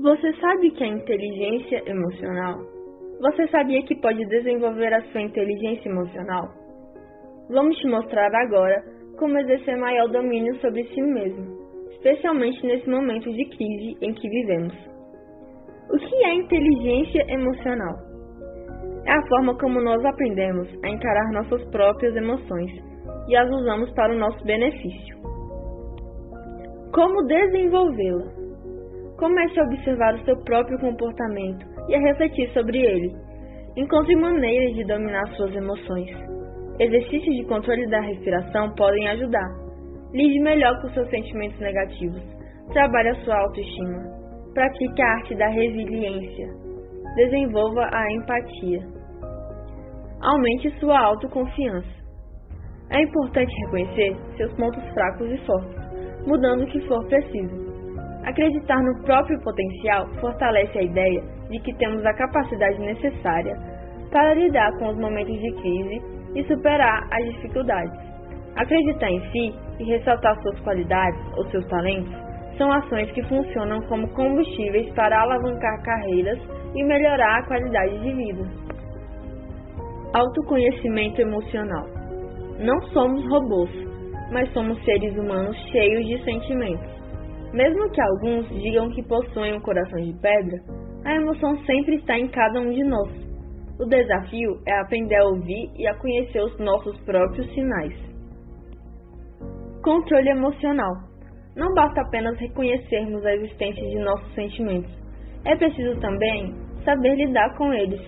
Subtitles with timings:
[0.00, 2.56] Você sabe que é inteligência emocional?
[3.20, 6.48] Você sabia que pode desenvolver a sua inteligência emocional?
[7.50, 8.80] Vamos te mostrar agora
[9.18, 11.58] como exercer maior domínio sobre si mesmo,
[11.90, 14.74] especialmente nesse momento de crise em que vivemos.
[15.90, 17.96] O que é inteligência emocional?
[19.04, 22.70] É a forma como nós aprendemos a encarar nossas próprias emoções
[23.26, 25.18] e as usamos para o nosso benefício.
[26.92, 28.37] Como desenvolvê-la?
[29.18, 33.12] Comece a observar o seu próprio comportamento e a refletir sobre ele.
[33.76, 36.10] Encontre maneiras de dominar suas emoções.
[36.78, 39.48] Exercícios de controle da respiração podem ajudar.
[40.12, 42.22] Lide melhor com seus sentimentos negativos.
[42.72, 44.04] Trabalhe a sua autoestima.
[44.54, 46.46] Pratique a arte da resiliência.
[47.16, 48.80] Desenvolva a empatia.
[50.20, 51.98] Aumente sua autoconfiança.
[52.90, 55.88] É importante reconhecer seus pontos fracos e fortes
[56.26, 57.67] mudando o que for preciso.
[58.28, 63.56] Acreditar no próprio potencial fortalece a ideia de que temos a capacidade necessária
[64.12, 66.02] para lidar com os momentos de crise
[66.34, 67.98] e superar as dificuldades.
[68.54, 72.12] Acreditar em si e ressaltar suas qualidades ou seus talentos
[72.58, 76.38] são ações que funcionam como combustíveis para alavancar carreiras
[76.74, 78.44] e melhorar a qualidade de vida.
[80.12, 81.86] Autoconhecimento emocional.
[82.58, 83.88] Não somos robôs
[84.30, 86.97] mas somos seres humanos cheios de sentimentos.
[87.52, 90.60] Mesmo que alguns digam que possuem um coração de pedra,
[91.04, 93.10] a emoção sempre está em cada um de nós.
[93.80, 97.94] O desafio é aprender a ouvir e a conhecer os nossos próprios sinais.
[99.82, 100.92] Controle emocional.
[101.56, 104.92] Não basta apenas reconhecermos a existência de nossos sentimentos.
[105.44, 106.54] É preciso também
[106.84, 108.00] saber lidar com eles.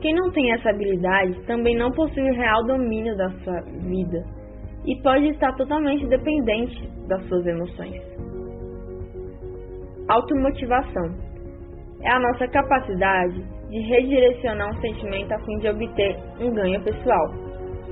[0.00, 4.24] Quem não tem essa habilidade também não possui o real domínio da sua vida
[4.86, 8.19] e pode estar totalmente dependente das suas emoções.
[10.10, 11.06] Automotivação
[12.02, 17.30] é a nossa capacidade de redirecionar um sentimento a fim de obter um ganho pessoal.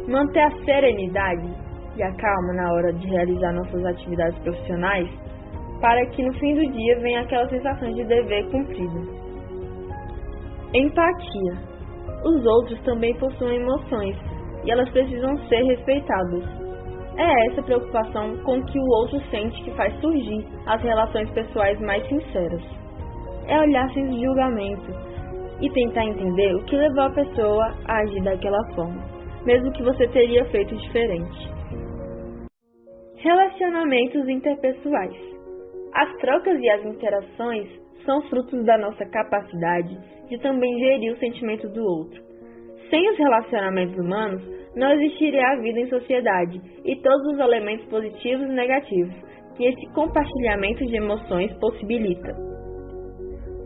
[0.08, 1.48] Manter a serenidade
[1.94, 5.08] e a calma na hora de realizar nossas atividades profissionais
[5.80, 9.00] para que no fim do dia venha aquela sensação de dever cumprido.
[10.74, 11.52] Empatia.
[12.24, 14.16] Os outros também possuem emoções
[14.64, 16.57] e elas precisam ser respeitadas.
[17.18, 22.06] É essa preocupação com que o outro sente que faz surgir as relações pessoais mais
[22.08, 22.62] sinceras.
[23.48, 24.92] É olhar sem julgamento
[25.60, 29.02] e tentar entender o que levou a pessoa a agir daquela forma,
[29.44, 31.50] mesmo que você teria feito diferente.
[33.16, 35.16] Relacionamentos interpessoais.
[35.94, 37.68] As trocas e as interações
[38.04, 42.22] são frutos da nossa capacidade de também gerir o sentimento do outro.
[42.90, 48.46] Sem os relacionamentos humanos, não existiria a vida em sociedade e todos os elementos positivos
[48.46, 49.14] e negativos
[49.56, 52.32] que esse compartilhamento de emoções possibilita.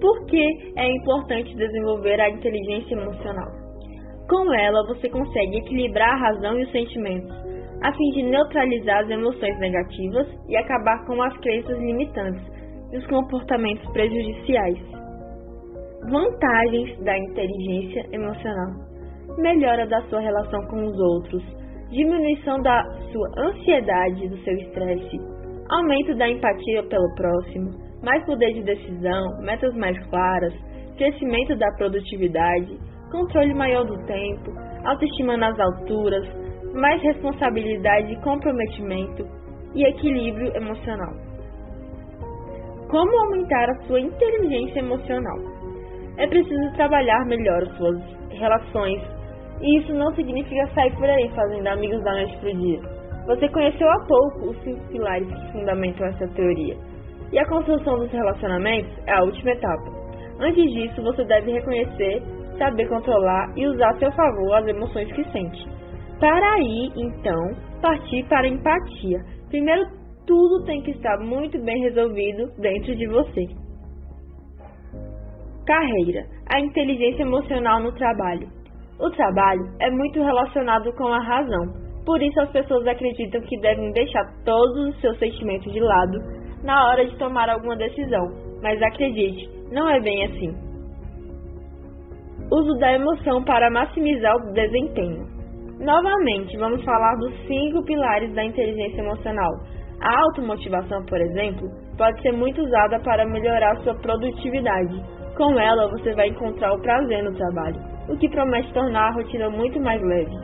[0.01, 3.51] Por que é importante desenvolver a inteligência emocional?
[4.29, 7.31] Com ela, você consegue equilibrar a razão e os sentimentos,
[7.83, 12.43] a fim de neutralizar as emoções negativas e acabar com as crenças limitantes
[12.93, 14.79] e os comportamentos prejudiciais.
[16.11, 18.92] Vantagens da inteligência emocional
[19.39, 21.43] melhora da sua relação com os outros,
[21.91, 25.19] diminuição da sua ansiedade, do seu estresse,
[25.71, 27.71] aumento da empatia pelo próximo,
[28.03, 30.53] mais poder de decisão, metas mais claras,
[30.97, 32.79] crescimento da produtividade,
[33.11, 34.53] controle maior do tempo,
[34.85, 36.27] autoestima nas alturas,
[36.75, 39.27] mais responsabilidade e comprometimento
[39.75, 41.13] e equilíbrio emocional.
[42.91, 45.52] Como aumentar a sua inteligência emocional?
[46.19, 47.99] É preciso trabalhar melhor suas
[48.31, 49.01] relações
[49.61, 52.81] e isso não significa sair por aí fazendo amigos da noite pro dia.
[53.27, 56.77] Você conheceu há pouco os cinco pilares que fundamentam essa teoria.
[57.31, 59.85] E a construção dos relacionamentos é a última etapa.
[60.41, 62.23] Antes disso, você deve reconhecer,
[62.59, 65.65] saber controlar e usar a seu favor as emoções que sente.
[66.19, 67.51] Para aí, então,
[67.81, 69.21] partir para a empatia.
[69.49, 69.87] Primeiro,
[70.27, 73.62] tudo tem que estar muito bem resolvido dentro de você.
[75.67, 78.49] Carreira: a inteligência emocional no trabalho.
[78.99, 81.73] O trabalho é muito relacionado com a razão,
[82.05, 86.19] por isso as pessoas acreditam que devem deixar todos os seus sentimentos de lado
[86.65, 88.25] na hora de tomar alguma decisão,
[88.63, 90.73] mas acredite, não é bem assim.
[92.51, 95.27] Uso da emoção para maximizar o desempenho.
[95.81, 99.51] Novamente, vamos falar dos cinco pilares da inteligência emocional.
[100.01, 105.03] A automotivação, por exemplo, pode ser muito usada para melhorar sua produtividade.
[105.37, 109.49] Com ela, você vai encontrar o prazer no trabalho o que promete tornar a rotina
[109.51, 110.37] muito mais leve.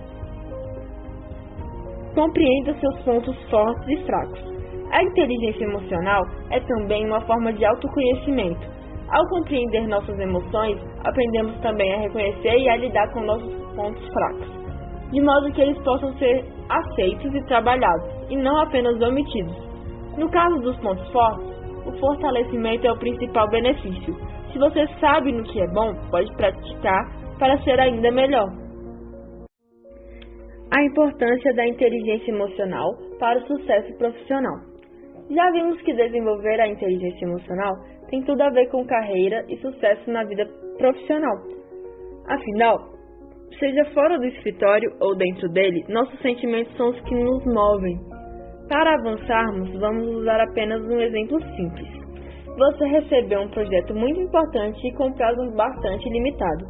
[2.15, 4.41] Compreenda seus pontos fortes e fracos.
[4.91, 8.67] A inteligência emocional é também uma forma de autoconhecimento.
[9.11, 14.49] Ao compreender nossas emoções, aprendemos também a reconhecer e a lidar com nossos pontos fracos,
[15.11, 19.57] de modo que eles possam ser aceitos e trabalhados, e não apenas omitidos.
[20.17, 21.47] No caso dos pontos fortes,
[21.87, 24.28] o fortalecimento é o principal benefício.
[24.53, 27.05] Se você sabe no que é bom, pode praticar
[27.39, 28.49] para ser ainda melhor.
[30.75, 34.57] A importância da inteligência emocional para o sucesso profissional.
[35.31, 37.75] Já vimos que desenvolver a inteligência emocional
[38.11, 40.47] tem tudo a ver com carreira e sucesso na vida
[40.79, 41.37] profissional.
[42.27, 42.79] Afinal,
[43.59, 47.99] seja fora do escritório ou dentro dele, nossos sentimentos são os que nos movem.
[48.69, 51.98] Para avançarmos, vamos usar apenas um exemplo simples.
[52.59, 56.67] Você recebeu um projeto muito importante e com prazo bastante limitado.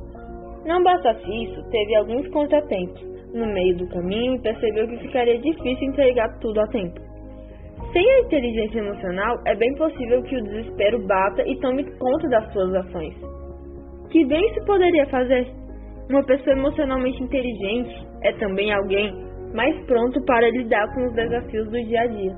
[0.66, 3.02] Não bastasse isso, teve alguns contratempos
[3.32, 7.00] no meio do caminho e percebeu que ficaria difícil entregar tudo a tempo.
[7.90, 12.52] Sem a inteligência emocional, é bem possível que o desespero bata e tome conta das
[12.52, 13.14] suas ações.
[14.10, 15.48] Que bem se poderia fazer?
[16.10, 19.10] Uma pessoa emocionalmente inteligente é também alguém
[19.54, 22.36] mais pronto para lidar com os desafios do dia a dia.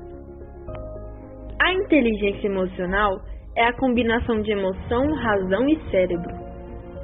[1.61, 3.19] A inteligência emocional
[3.55, 6.33] é a combinação de emoção, razão e cérebro.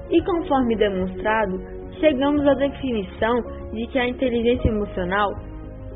[0.09, 1.59] E conforme demonstrado,
[1.99, 3.41] chegamos à definição
[3.73, 5.29] de que a inteligência emocional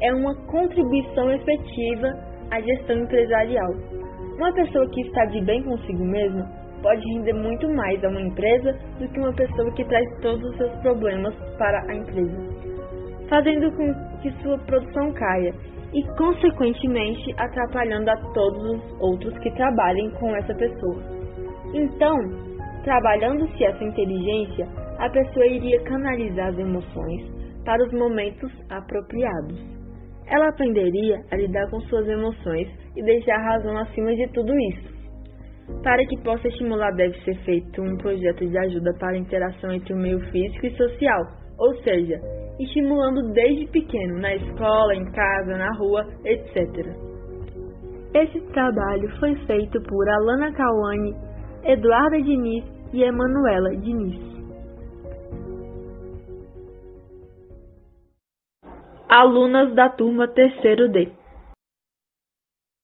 [0.02, 2.08] é uma contribuição efetiva
[2.52, 3.72] a gestão empresarial.
[4.38, 6.46] Uma pessoa que está de bem consigo mesma
[6.82, 10.58] pode render muito mais a uma empresa do que uma pessoa que traz todos os
[10.58, 12.38] seus problemas para a empresa,
[13.30, 15.54] fazendo com que sua produção caia
[15.94, 21.02] e, consequentemente, atrapalhando a todos os outros que trabalhem com essa pessoa.
[21.74, 22.18] Então,
[22.84, 24.68] trabalhando-se essa inteligência,
[25.00, 29.60] a pessoa iria canalizar as emoções para os momentos apropriados.
[30.28, 34.92] Ela aprenderia a lidar com suas emoções e deixar a razão acima de tudo isso.
[35.84, 39.94] Para que possa estimular, deve ser feito um projeto de ajuda para a interação entre
[39.94, 41.22] o meio físico e social,
[41.62, 42.20] ou seja,
[42.60, 46.88] estimulando desde pequeno, na escola, em casa, na rua, etc.
[48.14, 51.16] Esse trabalho foi feito por Alana Cauane,
[51.64, 54.32] Eduarda Diniz e Emanuela Diniz.
[59.12, 61.12] alunas da turma terceiro D.